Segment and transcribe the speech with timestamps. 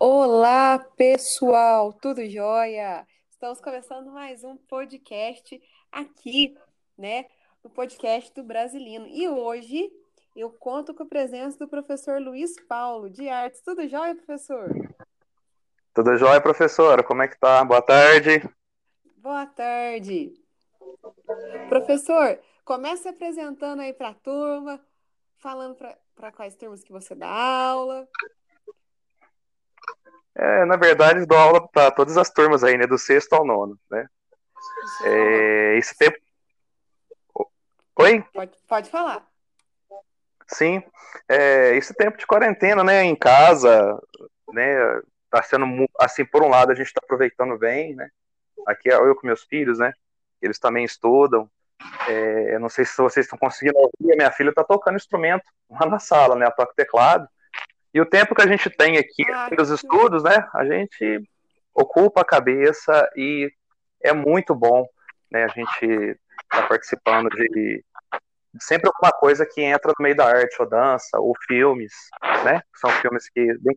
[0.00, 3.04] Olá, pessoal, tudo jóia?
[3.28, 6.56] Estamos começando mais um podcast aqui,
[6.96, 7.26] né,
[7.64, 9.08] no podcast do Brasilino.
[9.08, 9.90] E hoje
[10.36, 13.60] eu conto com a presença do professor Luiz Paulo, de artes.
[13.60, 14.70] Tudo jóia, professor?
[15.92, 17.02] Tudo jóia, professora?
[17.02, 17.64] Como é que tá?
[17.64, 18.48] Boa tarde.
[19.16, 20.32] Boa tarde.
[21.68, 24.80] Professor, comece apresentando aí para a turma,
[25.38, 25.74] falando
[26.14, 28.08] para quais turmas que você dá aula.
[30.38, 32.86] É, na verdade, dou aula para todas as turmas aí, né?
[32.86, 34.06] Do sexto ao nono, né?
[35.04, 36.16] É, esse tempo.
[37.96, 38.24] Oi?
[38.32, 39.26] Pode, pode falar.
[40.46, 40.80] Sim.
[41.28, 43.02] É, esse tempo de quarentena, né?
[43.02, 44.00] Em casa,
[44.52, 44.76] né?
[45.28, 45.66] Tá sendo,
[45.98, 48.08] assim, por um lado, a gente está aproveitando bem, né?
[48.66, 49.92] Aqui é eu com meus filhos, né?
[50.40, 51.50] Eles também estudam.
[52.08, 55.84] É, eu não sei se vocês estão conseguindo ouvir, minha filha está tocando instrumento lá
[55.86, 56.44] na sala, né?
[56.44, 57.28] Ela toca teclado.
[57.92, 61.22] E o tempo que a gente tem aqui ah, nos estudos, né, a gente
[61.74, 63.50] ocupa a cabeça e
[64.02, 64.86] é muito bom,
[65.30, 67.84] né, a gente estar tá participando de
[68.60, 71.92] sempre alguma coisa que entra no meio da arte, ou dança, ou filmes,
[72.44, 73.74] né, são filmes que bem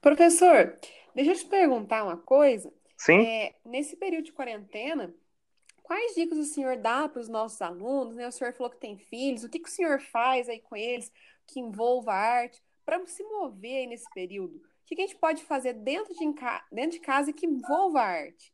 [0.00, 0.74] Professor,
[1.14, 2.72] deixa eu te perguntar uma coisa.
[2.96, 3.26] Sim.
[3.26, 5.12] É, nesse período de quarentena,
[5.86, 8.16] Quais dicas o senhor dá para os nossos alunos?
[8.16, 8.26] Né?
[8.26, 11.12] O senhor falou que tem filhos, o que, que o senhor faz aí com eles
[11.46, 14.56] que envolva a arte para se mover aí nesse período?
[14.56, 16.34] O que, que a gente pode fazer dentro de,
[16.72, 18.52] dentro de casa que envolva arte?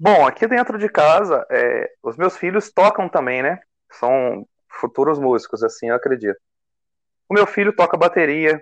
[0.00, 3.60] Bom, aqui dentro de casa, é, os meus filhos tocam também, né?
[3.90, 6.40] São futuros músicos, assim, eu acredito.
[7.28, 8.58] O meu filho toca bateria,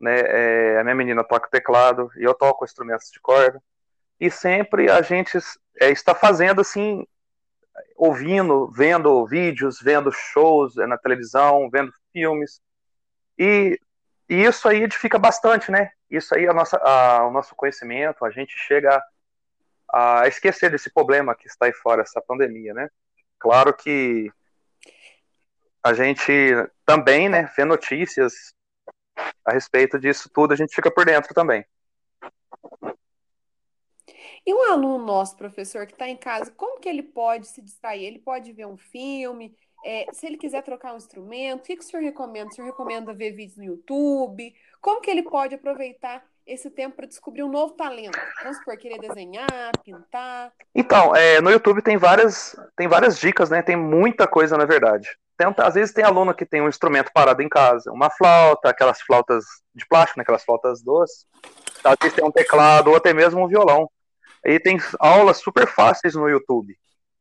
[0.00, 0.20] né?
[0.20, 3.60] É, a minha menina toca teclado e eu toco instrumentos de corda
[4.20, 5.38] e sempre a gente
[5.80, 7.06] é, está fazendo assim,
[7.96, 12.60] ouvindo, vendo vídeos, vendo shows na televisão, vendo filmes,
[13.38, 13.80] e,
[14.28, 15.90] e isso aí edifica bastante, né?
[16.10, 19.02] Isso aí a nossa, a, o nosso conhecimento, a gente chega
[19.88, 22.90] a, a esquecer desse problema que está aí fora, essa pandemia, né?
[23.38, 24.30] Claro que
[25.82, 26.52] a gente
[26.84, 28.52] também, né, vê notícias
[29.44, 31.64] a respeito disso tudo, a gente fica por dentro também.
[34.46, 38.04] E um aluno nosso, professor, que está em casa, como que ele pode se distrair?
[38.04, 41.82] Ele pode ver um filme, é, se ele quiser trocar um instrumento, o que, que
[41.82, 42.50] o senhor recomenda?
[42.50, 44.54] O senhor recomenda ver vídeos no YouTube?
[44.80, 48.18] Como que ele pode aproveitar esse tempo para descobrir um novo talento?
[48.42, 49.48] Vamos supor, querer desenhar,
[49.82, 50.52] pintar.
[50.74, 53.62] Então, é, no YouTube tem várias, tem várias dicas, né?
[53.62, 55.08] Tem muita coisa, na verdade.
[55.36, 59.00] Tem, às vezes tem aluno que tem um instrumento parado em casa, uma flauta, aquelas
[59.00, 60.22] flautas de plástico, né?
[60.22, 61.24] aquelas flautas doces.
[61.82, 63.90] Às vezes tem um teclado ou até mesmo um violão.
[64.44, 66.76] E tem aulas super fáceis no YouTube,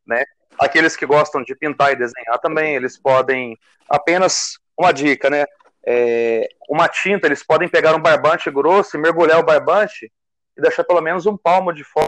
[0.06, 0.24] né?
[0.58, 3.58] Aqueles que gostam de pintar e desenhar também, eles podem
[3.88, 5.46] apenas uma dica, né?
[5.86, 10.12] É, uma tinta, eles podem pegar um barbante grosso e mergulhar o barbante
[10.58, 12.08] e deixar pelo menos um palmo de fora.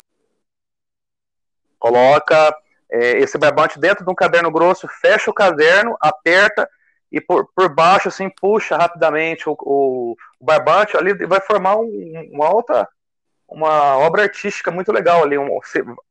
[1.79, 2.55] Coloca
[2.91, 6.69] é, esse barbante dentro de um caderno grosso, fecha o caderno, aperta
[7.11, 12.53] e por, por baixo assim puxa rapidamente o, o, barbante ali vai formar um, uma
[12.53, 12.87] outra
[13.51, 15.37] uma obra artística muito legal ali.
[15.37, 15.59] Um,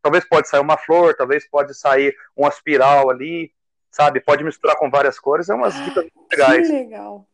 [0.03, 3.51] talvez pode sair uma flor, talvez pode sair uma espiral ali,
[3.91, 4.21] sabe?
[4.21, 6.67] Pode misturar com várias cores, é umas dicas muito legais.
[6.67, 7.27] Que legal.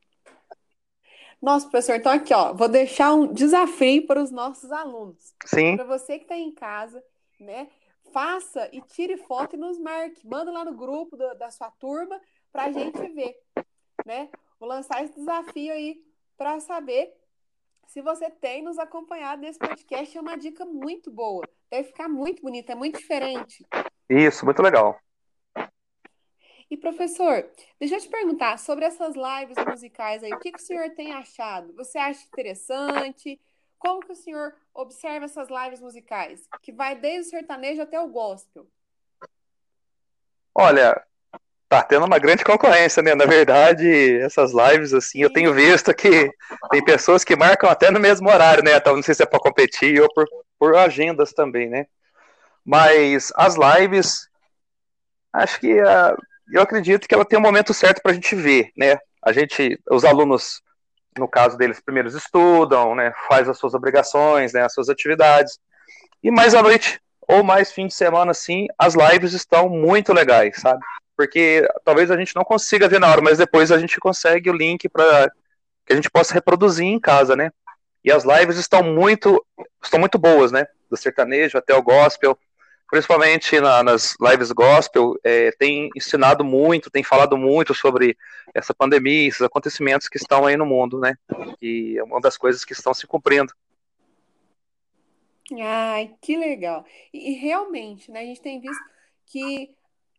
[1.43, 5.35] Nossa, professor, então aqui, ó, vou deixar um desafio para os nossos alunos.
[5.45, 5.77] Sim.
[5.77, 7.03] Para você que está em casa,
[7.39, 7.69] né?
[8.13, 10.27] Faça e tire foto e nos marque.
[10.27, 12.19] Manda lá no grupo do, da sua turma
[12.53, 13.37] para a gente ver,
[14.07, 14.29] né?
[14.59, 16.01] Vou lançar esse desafio aí
[16.39, 17.13] para saber
[17.87, 21.49] se você tem nos acompanhado nesse podcast, é uma dica muito boa.
[21.71, 23.65] Deve ficar muito bonita, é muito diferente.
[24.09, 25.01] Isso, muito legal.
[26.69, 27.49] E professor,
[27.79, 31.13] deixa eu te perguntar sobre essas lives musicais aí, o que, que o senhor tem
[31.13, 31.73] achado?
[31.75, 33.41] Você acha interessante?
[33.79, 36.49] Como que o senhor observa essas lives musicais?
[36.63, 38.67] Que vai desde o sertanejo até o gospel.
[40.53, 41.07] Olha,
[41.77, 43.15] tá tendo uma grande concorrência, né?
[43.15, 46.31] Na verdade, essas lives, assim, eu tenho visto que
[46.71, 48.77] tem pessoas que marcam até no mesmo horário, né?
[48.77, 50.27] Então, não sei se é para competir ou por,
[50.59, 51.87] por agendas também, né?
[52.65, 54.29] Mas as lives,
[55.33, 56.17] acho que uh,
[56.53, 58.99] eu acredito que ela tem um momento certo para a gente ver, né?
[59.23, 60.63] A gente, os alunos,
[61.19, 63.13] no caso deles, primeiros estudam, né?
[63.29, 64.63] Faz as suas obrigações, né?
[64.63, 65.59] As suas atividades.
[66.23, 70.61] E mais à noite, ou mais fim de semana, assim, as lives estão muito legais,
[70.61, 70.81] sabe?
[71.17, 74.57] Porque talvez a gente não consiga ver na hora, mas depois a gente consegue o
[74.57, 75.31] link para
[75.87, 77.51] que a gente possa reproduzir em casa, né?
[78.05, 79.45] E as lives estão muito,
[79.83, 80.67] estão muito boas, né?
[80.91, 82.39] Do sertanejo até o gospel,
[82.91, 88.17] principalmente na, nas lives gospel, é, tem ensinado muito, tem falado muito sobre
[88.55, 91.17] essa pandemia, esses acontecimentos que estão aí no mundo, né?
[91.61, 93.53] E é uma das coisas que estão se cumprindo.
[95.61, 96.85] Ai, que legal.
[97.13, 98.83] E, e realmente, né, a gente tem visto
[99.27, 99.75] que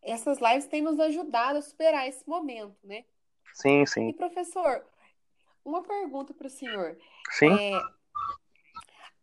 [0.07, 3.03] essas lives têm nos ajudado a superar esse momento, né?
[3.53, 4.09] Sim, sim.
[4.09, 4.85] E professor,
[5.65, 6.97] uma pergunta para o senhor.
[7.31, 7.53] Sim.
[7.53, 7.81] É,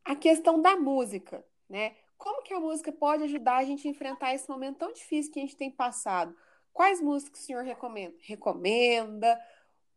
[0.04, 1.96] a questão da música, né?
[2.19, 5.38] Como que a música pode ajudar a gente a enfrentar esse momento tão difícil que
[5.38, 6.36] a gente tem passado?
[6.72, 8.16] Quais músicas o senhor recomenda?
[8.20, 9.40] recomenda?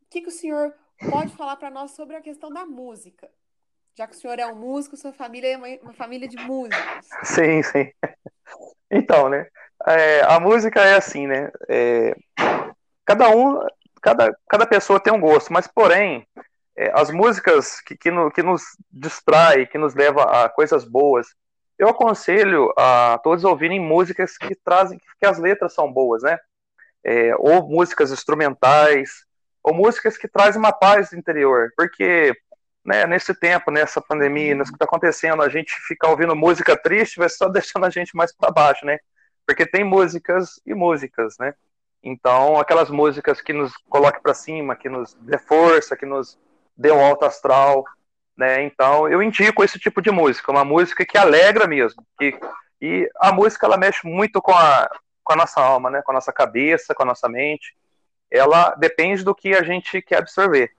[0.01, 0.73] O que, que o senhor
[1.09, 3.29] pode falar para nós sobre a questão da música?
[3.95, 7.07] Já que o senhor é um músico, sua família é uma, uma família de músicos.
[7.23, 7.91] Sim, sim.
[8.89, 9.49] Então, né?
[9.85, 11.51] É, a música é assim, né?
[11.69, 12.15] É,
[13.05, 13.59] cada um,
[14.01, 16.25] cada, cada pessoa tem um gosto, mas porém,
[16.75, 21.27] é, as músicas que, que, no, que nos distrai, que nos leva a coisas boas,
[21.77, 26.37] eu aconselho a todos ouvirem músicas que trazem, que as letras são boas, né?
[27.03, 29.25] É, ou músicas instrumentais,
[29.63, 32.33] ou músicas que trazem uma paz interior, porque
[32.87, 37.19] né, nesse tempo, nessa pandemia, nisso que está acontecendo, a gente ficar ouvindo música triste
[37.19, 38.97] vai só deixando a gente mais para baixo, né?
[39.47, 41.55] Porque tem músicas e músicas, né?
[42.03, 46.37] Então, aquelas músicas que nos coloquem para cima, que nos dê força, que nos
[46.75, 47.85] dê um alto astral,
[48.37, 48.63] né?
[48.63, 52.05] Então, eu indico esse tipo de música, uma música que alegra mesmo.
[52.19, 52.37] Que,
[52.81, 54.89] e a música, ela mexe muito com a,
[55.23, 56.01] com a nossa alma, né?
[56.01, 57.73] Com a nossa cabeça, com a nossa mente.
[58.29, 60.75] Ela depende do que a gente quer absorver.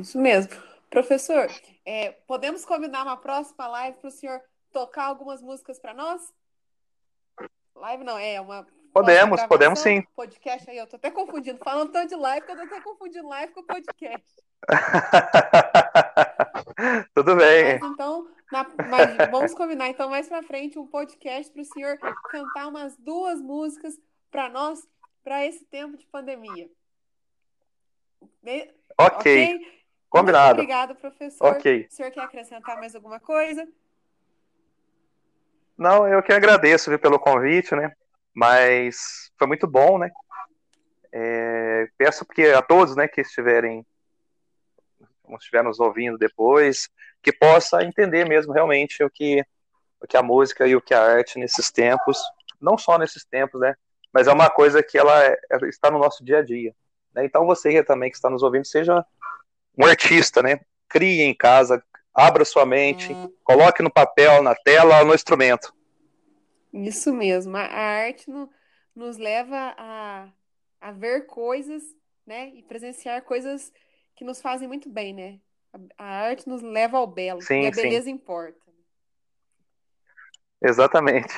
[0.00, 0.52] Isso mesmo.
[0.88, 1.50] Professor,
[1.84, 4.40] é, podemos combinar uma próxima live para o senhor
[4.72, 6.22] tocar algumas músicas para nós?
[7.76, 8.66] Live não, é uma.
[8.92, 10.02] Podemos, podemos sim.
[10.14, 11.58] Podcast aí, eu tô até confundindo.
[11.64, 14.42] Falando tanto de live que eu tô até confundindo live com podcast.
[17.14, 17.78] Tudo bem.
[17.80, 21.98] Mas, então, na, mas vamos combinar então mais para frente um podcast para o senhor
[22.30, 23.98] cantar umas duas músicas
[24.30, 24.86] para nós
[25.24, 26.68] para esse tempo de pandemia.
[28.98, 28.98] Ok.
[28.98, 29.82] okay?
[30.10, 30.56] Combinado.
[30.56, 31.46] Muito obrigado, professor.
[31.46, 31.86] Ok.
[31.90, 33.66] O senhor quer acrescentar mais alguma coisa?
[35.76, 37.92] Não, eu que agradeço viu, pelo convite, né?
[38.34, 40.10] Mas foi muito bom, né?
[41.12, 43.84] É, peço que a todos, né, que estiverem,
[45.38, 46.88] estiver nos ouvindo depois,
[47.22, 49.44] que possa entender mesmo realmente o que,
[50.00, 52.18] o que a música e o que a arte nesses tempos,
[52.60, 53.74] não só nesses tempos, né?
[54.12, 56.74] Mas é uma coisa que ela é, está no nosso dia a dia.
[57.14, 57.24] Né?
[57.24, 59.04] Então você também que está nos ouvindo, seja
[59.76, 60.60] um artista, né?
[60.88, 61.82] Crie em casa,
[62.14, 63.32] abra sua mente, hum.
[63.42, 65.74] coloque no papel, na tela, no instrumento.
[66.72, 67.56] Isso mesmo.
[67.56, 68.50] A arte no,
[68.94, 70.28] nos leva a,
[70.80, 71.82] a ver coisas,
[72.26, 72.48] né?
[72.54, 73.72] E presenciar coisas
[74.14, 75.40] que nos fazem muito bem, né?
[75.72, 77.42] A, a arte nos leva ao belo.
[77.42, 78.12] Sim, e a beleza sim.
[78.12, 78.60] importa.
[80.62, 81.34] Exatamente.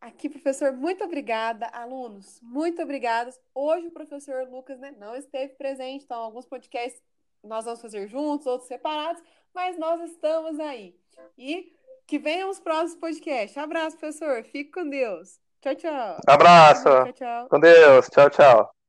[0.00, 1.66] Aqui, professor, muito obrigada.
[1.66, 3.38] Alunos, muito obrigados.
[3.54, 7.00] Hoje o professor Lucas né, não esteve presente, então alguns podcasts
[7.42, 9.22] nós vamos fazer juntos, outros separados,
[9.54, 10.96] mas nós estamos aí.
[11.36, 11.72] E
[12.06, 13.56] que venham os próximos podcasts.
[13.56, 14.42] Abraço, professor.
[14.44, 15.40] Fique com Deus.
[15.60, 16.16] Tchau, tchau.
[16.26, 16.82] Abraço.
[16.82, 17.48] Tchau, tchau.
[17.48, 18.06] Com Deus.
[18.08, 18.81] Tchau, tchau.